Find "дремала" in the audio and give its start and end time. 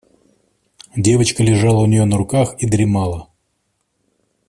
2.67-3.29